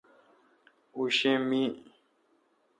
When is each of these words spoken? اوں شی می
اوں 0.95 1.07
شی 1.17 1.33
می 1.47 1.63